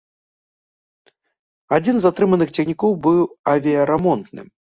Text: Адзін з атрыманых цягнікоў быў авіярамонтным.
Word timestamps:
Адзін 1.77 1.99
з 1.99 2.09
атрыманых 2.11 2.49
цягнікоў 2.57 2.91
быў 3.05 3.19
авіярамонтным. 3.53 4.47